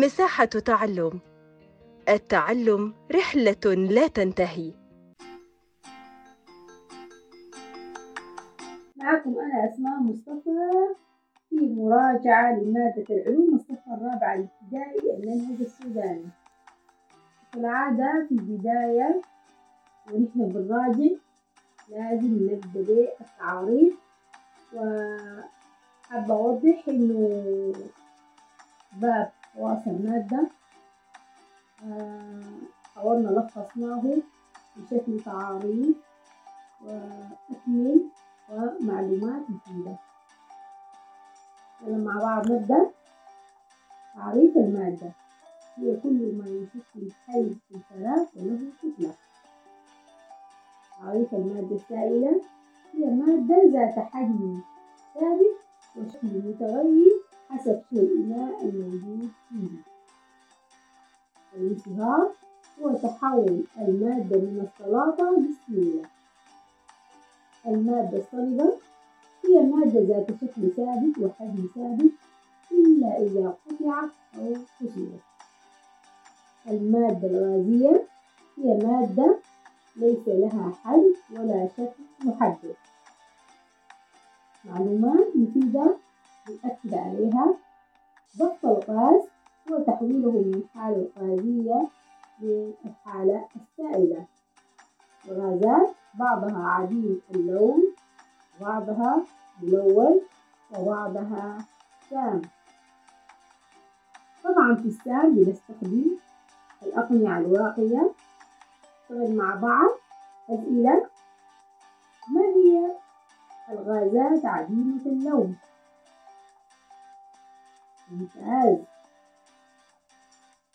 مساحة 0.00 0.44
تعلم. 0.44 1.20
التعلم 2.08 2.94
رحلة 3.14 3.74
لا 3.74 4.06
تنتهي. 4.06 4.72
معكم 8.96 9.38
أنا 9.38 9.72
أسماء 9.72 10.00
مصطفى 10.00 10.70
في 11.50 11.56
مراجعة 11.60 12.52
لمادة 12.52 13.04
العلوم 13.10 13.54
الصف 13.54 13.78
الرابع 13.88 14.34
الابتدائي 14.34 15.16
المنهج 15.16 15.60
السوداني. 15.60 16.28
كالعادة 17.52 18.26
في 18.28 18.34
البداية 18.34 19.20
ونحن 20.12 20.48
بنراجع 20.48 21.16
لازم 21.88 22.48
نبدأ 22.50 22.82
بالتعاريف 23.20 23.94
وحابة 24.74 26.34
أوضح 26.34 26.88
إنه 26.88 27.72
باب 28.92 29.30
خواص 29.56 29.86
المادة 29.86 30.48
حاولنا 32.94 33.28
لخصناه 33.28 34.02
بشكل 34.76 35.20
تعاريف 35.24 35.96
وأكمل 36.84 38.00
ومعلومات 38.50 39.50
مفيدة 39.50 39.96
مع 41.82 42.20
بعض 42.20 42.52
نبدأ 42.52 42.90
تعريف 44.14 44.56
المادة. 44.56 45.12
هي 45.76 45.96
كل 45.96 46.38
ما 46.38 46.46
يشكل 46.48 47.10
في 47.26 47.56
الفراغ 47.74 48.26
وله 48.36 48.72
كتلة. 48.82 49.14
تعريف 51.00 51.34
المادة 51.34 51.76
السائلة. 51.76 52.40
هي 52.94 53.04
مادة 53.04 53.56
ذات 53.72 53.98
حجم 53.98 54.60
ثابت 55.14 55.56
وشكل 55.96 56.26
متغير 56.26 57.25
حسب 57.66 57.82
شكل 57.90 57.98
الإناء 57.98 58.64
الموجود 58.64 59.30
فيه 59.48 59.68
الانصهار 61.56 62.32
هو 62.82 62.92
تحول 62.92 63.64
المادة 63.78 64.38
من 64.38 64.68
السلاطة 64.68 65.36
للسيولة 65.38 66.08
المادة 67.66 68.18
الصلبة 68.18 68.78
هي 69.44 69.62
مادة 69.62 70.00
ذات 70.00 70.30
شكل 70.40 70.70
ثابت 70.76 71.18
وحجم 71.18 71.68
ثابت 71.74 72.12
إلا 72.72 73.18
إذا 73.18 73.54
قطعت 73.66 74.10
أو 74.38 74.54
كسرت 74.80 75.20
المادة 76.68 77.28
الغازية 77.28 78.06
هي 78.58 78.74
مادة 78.86 79.38
ليس 79.96 80.28
لها 80.28 80.72
حجم 80.84 81.14
ولا 81.32 81.68
شكل 81.76 82.04
محدد. 82.24 82.74
معلومات 84.64 85.36
مفيدة 85.36 85.95
نؤكد 86.86 86.94
عليها. 86.94 87.54
ضغط 88.38 88.64
الغاز 88.64 89.22
هو 89.70 89.78
تحويله 89.78 90.30
من 90.30 90.54
الحالة 90.54 91.08
الغازية 91.16 91.88
للحالة 92.40 93.48
السائلة. 93.56 94.26
الغازات 95.28 95.94
بعضها 96.14 96.68
عديم 96.68 97.20
اللون 97.34 97.82
بعضها 98.60 99.22
ملون 99.62 100.20
وبعضها 100.78 101.58
سام 102.10 102.42
طبعا 104.44 104.74
في 104.74 104.88
السام 104.88 105.34
بنستخدم 105.34 106.16
الأقنعة 106.82 107.38
الورقية 107.38 108.12
نشتغل 109.10 109.36
مع 109.36 109.54
بعض 109.54 109.90
أسئلة. 110.50 111.06
ما 112.28 112.40
هي 112.40 112.96
الغازات 113.72 114.44
عديمة 114.44 115.00
اللون؟ 115.06 115.56
ممتاز. 118.10 118.78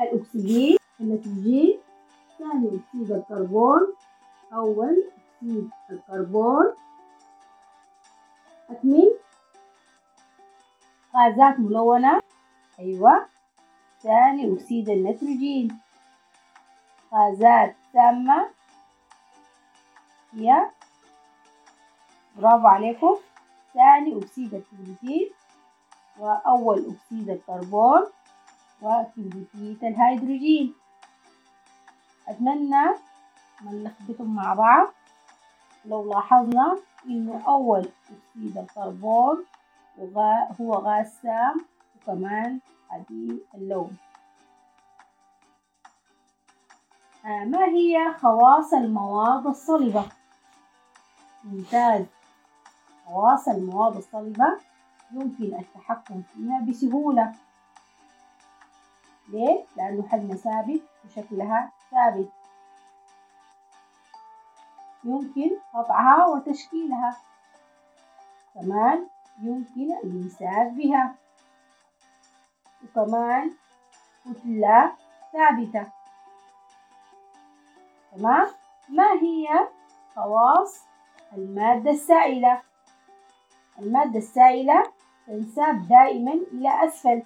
الأكسجين 0.00 0.76
النيتروجين 1.00 1.80
ثاني 2.38 2.66
أكسيد 2.66 3.12
الكربون 3.12 3.94
أول 4.52 5.10
أكسيد 5.16 5.70
الكربون. 5.90 6.74
أكمل. 8.70 9.18
غازات 11.16 11.60
ملونة. 11.60 12.20
أيوة. 12.78 13.26
ثاني 14.02 14.54
أكسيد 14.54 14.88
النيتروجين. 14.90 15.78
غازات 17.14 17.76
سامة. 17.92 18.50
هي 20.32 20.70
برافو 22.36 22.66
عليكم. 22.66 23.16
ثاني 23.74 24.18
أكسيد 24.18 24.54
الكبريت. 24.54 25.30
وأول 26.18 26.78
أكسيد 26.78 27.30
الكربون 27.30 28.06
وكبريتيد 28.82 29.82
الهيدروجين. 29.82 30.74
أتمنى 32.28 32.86
ما 33.60 33.72
نلخبطهم 33.72 34.34
مع 34.34 34.54
بعض. 34.54 34.88
لو 35.84 36.12
لاحظنا 36.12 36.78
إنه 37.06 37.42
أول 37.46 37.88
أكسيد 38.10 38.58
الكربون 38.58 39.44
هو 40.60 40.74
غاز 40.74 41.06
سام 41.22 41.64
وكمان 41.96 42.60
عديم 42.90 43.40
اللون. 43.54 43.96
آه 47.24 47.44
ما 47.44 47.64
هي 47.64 48.14
خواص 48.20 48.74
المواد 48.74 49.46
الصلبة؟ 49.46 50.04
ممتاز. 51.44 52.04
خواص 53.06 53.48
المواد 53.48 53.96
الصلبة 53.96 54.58
يمكن 55.12 55.58
التحكم 55.58 56.22
فيها 56.22 56.60
بسهولة. 56.60 57.34
ليه؟ 59.28 59.64
لأنه 59.76 60.08
حجمها 60.08 60.36
ثابت 60.36 60.82
وشكلها 61.04 61.72
ثابت. 61.90 62.28
يمكن 65.04 65.50
قطعها 65.74 66.26
وتشكيلها. 66.26 67.16
كمان 68.54 69.06
يمكن 69.42 69.92
الإمساك 70.04 70.72
بها. 70.72 71.14
وكمان 72.84 73.50
كتلة 74.24 74.92
ثابتة. 75.32 75.92
تمام 78.16 78.48
ما 78.88 79.12
هي 79.12 79.68
خواص 80.14 80.84
المادة 81.32 81.90
السائلة؟ 81.90 82.62
المادة 83.78 84.18
السائلة 84.18 84.97
تنساب 85.28 85.88
دائما 85.88 86.32
إلى 86.32 86.84
أسفل. 86.84 87.22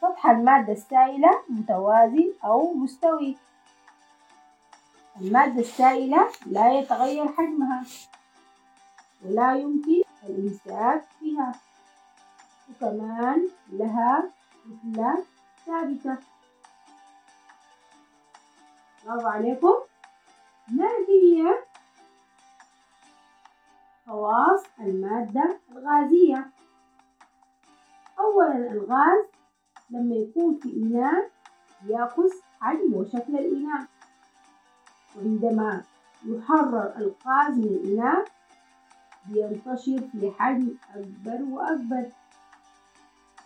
سطح 0.00 0.26
المادة 0.26 0.72
السائلة 0.72 1.42
متوازي 1.48 2.32
أو 2.44 2.74
مستوي. 2.74 3.36
المادة 5.20 5.60
السائلة 5.60 6.28
لا 6.46 6.78
يتغير 6.78 7.28
حجمها 7.28 7.84
ولا 9.24 9.56
يمكن 9.56 10.02
الإمساك 10.22 11.04
بها 11.20 11.52
وكمان 12.70 13.48
لها 13.72 14.30
كتلة 14.64 15.24
ثابتة. 15.66 16.16
برافو 19.06 19.26
عليكم. 19.28 19.74
ما 20.68 20.88
هي 21.08 21.54
خواص 24.10 24.62
المادة 24.80 25.58
الغازية. 25.72 26.50
أولا 28.18 28.72
الغاز 28.72 29.24
لما 29.90 30.14
يكون 30.14 30.54
في 30.54 30.76
إناء 30.76 31.30
يأخذ 31.86 32.30
حجم 32.60 32.94
وشكل 32.94 33.38
الإناء. 33.38 33.86
وعندما 35.16 35.82
يحرر 36.26 36.96
الغاز 36.96 37.58
من 37.58 37.64
الإناء 37.64 38.24
بينتشر 39.26 40.00
في 40.12 40.30
حجم 40.38 40.74
أكبر 40.94 41.42
وأكبر. 41.50 42.10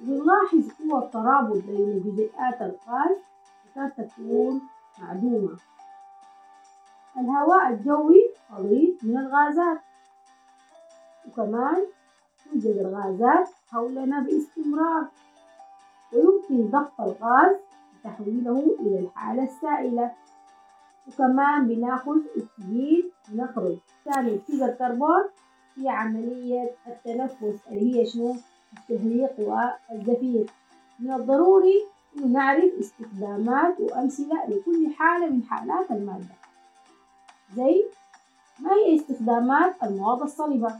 ونلاحظ 0.00 0.70
قوة 0.78 1.04
الترابط 1.04 1.64
بين 1.64 2.02
جزيئات 2.04 2.62
الغاز 2.62 3.16
تكاد 3.64 3.90
تكون 3.90 4.60
معدومة. 4.98 5.56
الهواء 7.16 7.68
الجوي 7.68 8.34
خليط 8.50 9.04
من 9.04 9.18
الغازات. 9.18 9.85
وكمان 11.28 11.86
توجد 12.44 12.76
الغازات 12.76 13.48
حولنا 13.68 14.20
باستمرار 14.20 15.06
ويمكن 16.12 16.70
ضغط 16.70 17.00
الغاز 17.00 17.56
وتحويله 17.94 18.76
إلى 18.80 18.98
الحالة 18.98 19.42
السائلة. 19.42 20.12
وكمان 21.08 21.66
بناخد 21.66 22.20
أكسجين 22.36 23.10
نخرج 23.34 23.76
ثاني 24.04 24.34
أكسيد 24.34 24.62
الكربون 24.62 25.24
في 25.74 25.88
عملية 25.88 26.70
التنفس 26.86 27.60
اللي 27.70 28.00
هي 28.00 28.06
شنو؟ 28.06 28.36
التهليق 28.78 29.34
والزفير 29.38 30.50
من 31.00 31.12
الضروري 31.12 31.86
إنه 32.16 32.26
نعرف 32.26 32.72
استخدامات 32.80 33.80
وأمثلة 33.80 34.46
لكل 34.48 34.94
حالة 34.98 35.30
من 35.30 35.42
حالات 35.42 35.90
المادة. 35.90 36.34
زي 37.56 37.84
ما 38.60 38.70
هي 38.72 38.96
استخدامات 38.96 39.74
المواد 39.82 40.22
الصلبة 40.22 40.74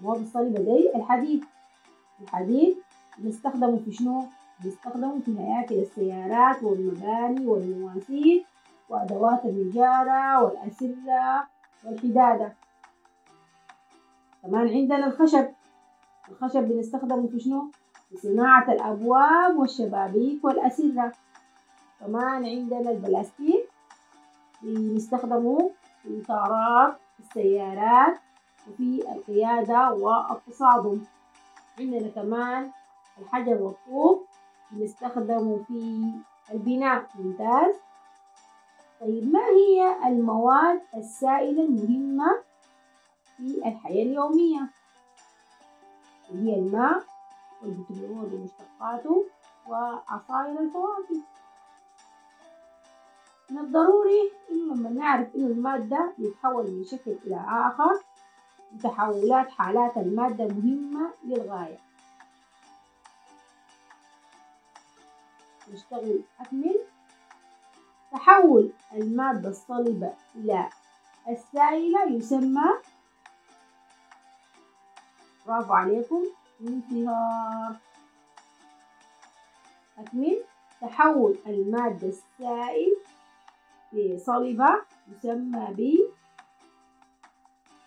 المواد 0.00 0.20
الصلبة 0.20 0.62
زي 0.62 0.90
الحديد 0.94 1.44
الحديد 2.22 2.76
بنستخدمه 3.18 3.78
في 3.84 3.92
شنو؟ 3.92 4.24
بيستخدموا 4.62 5.20
في 5.20 5.38
هياكل 5.38 5.74
السيارات 5.74 6.62
والمباني 6.62 7.46
والمواسير 7.46 8.44
وأدوات 8.88 9.44
النجارة 9.44 10.44
والأسرة 10.44 11.46
والحدادة 11.84 12.52
كمان 14.42 14.68
عندنا 14.68 15.06
الخشب 15.06 15.46
الخشب 16.30 16.62
بنستخدمه 16.62 17.26
في 17.28 17.40
شنو؟ 17.40 17.70
في 18.10 18.16
صناعة 18.16 18.72
الأبواب 18.72 19.56
والشبابيك 19.58 20.44
والأسرة 20.44 21.12
كمان 22.00 22.44
عندنا 22.46 22.90
البلاستيك 22.90 23.68
بنستخدمه 24.62 25.70
في 26.02 26.22
إطارات 26.22 26.94
السيارات 27.20 28.18
وفي 28.68 29.12
القيادة 29.12 29.92
والتصادم. 29.92 31.00
عندنا 31.78 32.08
كمان 32.08 32.70
الحجر 33.18 33.62
والطوب 33.62 34.26
بنستخدمه 34.70 35.64
في 35.68 36.12
البناء. 36.52 37.06
ممتاز. 37.14 37.74
طيب 39.00 39.32
ما 39.32 39.40
هي 39.40 40.08
المواد 40.08 40.80
السائلة 40.96 41.64
المهمة 41.64 42.42
في 43.36 43.68
الحياة 43.68 44.02
اليومية؟ 44.02 44.70
وهي 46.30 46.54
الماء 46.54 47.02
والبترول 47.62 48.34
ومشتقاته 48.34 49.26
وعصائر 49.68 50.60
الفواكه. 50.60 51.20
من 53.50 53.58
الضروري 53.58 54.32
إنه 54.50 54.74
لما 54.74 54.90
نعرف 54.90 55.34
إنه 55.34 55.46
المادة 55.46 56.12
بيتحول 56.18 56.70
من 56.70 56.84
شكل 56.84 57.10
إلى 57.10 57.36
آخر 57.48 58.00
وتحولات 58.74 59.50
حالات 59.50 59.96
المادة 59.96 60.44
مهمة 60.46 61.10
للغاية. 61.24 61.78
نشتغل. 65.72 66.20
أكمل. 66.40 66.80
تحول 68.12 68.72
المادة 68.92 69.48
الصلبة 69.48 70.12
إلى 70.34 70.68
السائلة 71.28 72.04
يسمى. 72.04 72.68
برافو 75.46 75.72
عليكم. 75.72 76.24
انتهار. 76.60 77.76
أكمل. 79.98 80.44
تحول 80.80 81.38
المادة 81.46 82.08
السائل 82.08 82.96
لصلبة 83.92 84.82
يسمى 85.08 85.66
ب. 85.70 85.98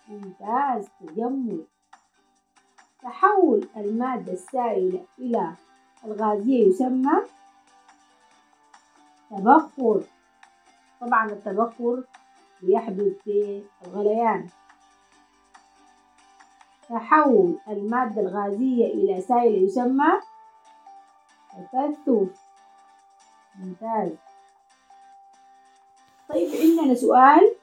ممتاز 0.08 0.88
تجمد 1.00 1.66
تحول 3.02 3.68
المادة 3.76 4.32
السائلة 4.32 5.04
إلى 5.18 5.52
الغازية 6.04 6.68
يسمى 6.68 7.22
تبخر. 9.30 10.02
طبعا 11.00 11.26
التبخر 11.26 12.04
بيحدث 12.62 13.12
في 13.24 13.62
الغليان. 13.86 14.48
تحول 16.88 17.58
المادة 17.68 18.20
الغازية 18.20 18.86
إلى 18.86 19.20
سائلة 19.20 19.58
يسمى 19.58 20.12
تكثف 21.50 22.40
ممتاز. 23.58 24.10
طيب 26.28 26.50
عندنا 26.60 26.94
سؤال. 26.94 27.54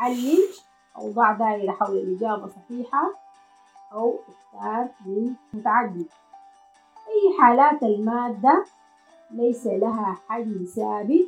علل 0.00 0.38
أو 0.96 1.10
ضع 1.12 1.32
دائرة 1.32 1.72
حول 1.72 1.96
الإجابة 1.96 2.48
صحيحة 2.48 3.14
أو 3.92 4.18
اختار 4.28 4.88
من 5.06 5.34
متعدد 5.52 6.06
أي 7.08 7.38
حالات 7.38 7.82
المادة 7.82 8.64
ليس 9.30 9.66
لها 9.66 10.18
حجم 10.28 10.64
ثابت 10.64 11.26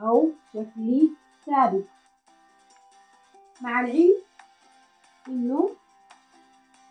أو 0.00 0.28
شكل 0.54 1.08
ثابت. 1.46 1.84
مع 3.60 3.80
العلم 3.80 4.14
إنه 5.28 5.70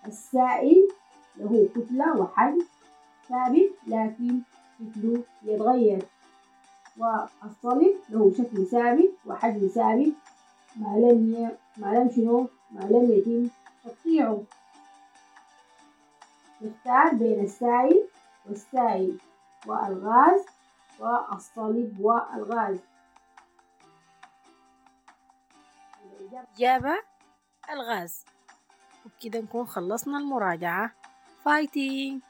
السائل 0.05 0.87
له 1.37 1.69
كتلة 1.75 2.17
وحجم 2.21 2.65
ثابت 3.29 3.71
لكن 3.87 4.41
شكله 4.79 5.23
يتغير. 5.43 6.05
والصلب 6.97 7.95
له 8.09 8.33
شكل 8.37 8.65
ثابت 8.65 9.11
وحجم 9.25 9.67
ثابت. 9.67 10.13
ما 10.75 10.97
لم 10.97 11.33
ي... 11.33 11.57
ما 11.77 11.87
لم 11.87 12.11
شنو؟ 12.15 12.49
ما 12.71 12.79
لم 12.79 13.11
يتم 13.11 13.49
تقطيعه. 13.83 14.43
نختار 16.61 17.13
بين 17.13 17.43
السائل 17.43 18.07
والسائل 18.45 19.17
والغاز 19.67 20.45
والصلب 20.99 21.99
والغاز. 21.99 22.79
الإجابة 26.03 26.95
الغاز. 27.69 28.25
وبكده 29.05 29.39
نكون 29.39 29.67
خلصنا 29.67 30.17
المراجعة. 30.17 30.91
فايتين 31.45 32.21